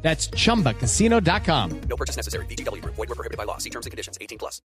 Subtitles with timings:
[0.00, 1.80] That's chumbacasino.com.
[1.88, 2.46] No purchase necessary.
[2.46, 2.94] VGW Group.
[2.94, 3.58] Void were prohibited by law.
[3.58, 4.16] See terms and conditions.
[4.20, 4.62] 18 plus.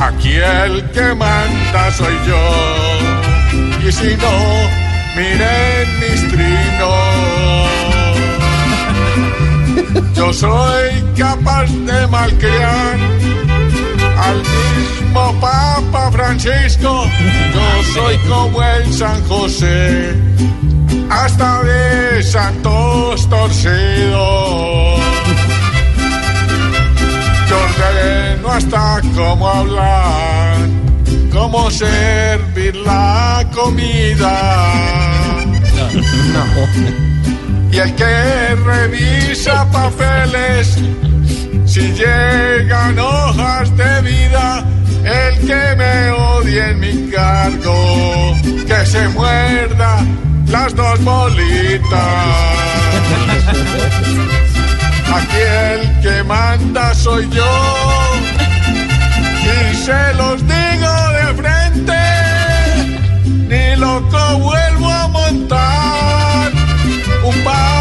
[0.00, 2.38] Aquí el que manda soy yo.
[3.84, 4.30] Y si no,
[5.16, 7.07] miren mis trinos.
[10.28, 12.98] Yo soy capaz de malcriar
[14.18, 17.06] al mismo Papa Francisco.
[17.54, 20.14] Yo soy como el San José,
[21.08, 25.00] hasta de santos torcidos.
[27.48, 30.56] Yo ordeno hasta cómo hablar,
[31.32, 34.36] cómo servir la comida.
[37.70, 40.78] Y el que revisa papeles,
[41.66, 44.64] si llegan hojas de vida,
[45.04, 48.34] el que me odie en mi cargo,
[48.66, 50.04] que se muerda
[50.48, 51.88] las dos bolitas.
[55.14, 55.42] Aquí
[55.72, 57.54] el que manda soy yo
[59.42, 62.00] y se los digo de frente,
[63.48, 65.87] ni loco vuelvo a montar.
[67.30, 67.77] preocupar.